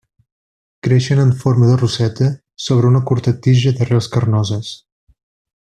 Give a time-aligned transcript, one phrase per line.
[0.87, 2.31] Creixen en forma de roseta
[2.69, 4.73] sobre una curta tija d'arrels carnoses.